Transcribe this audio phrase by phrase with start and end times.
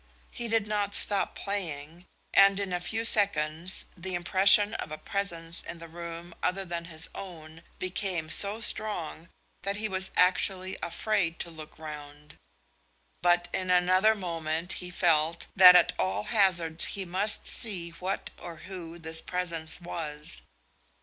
[0.31, 5.61] He did not stop playing, and in a few seconds the impression of a presence
[5.61, 9.29] in the room other than his own became so strong
[9.61, 12.35] that he was actually afraid to look round.
[13.21, 18.55] But in another moment he felt that at all hazards he must see what or
[18.55, 20.41] who this presence was.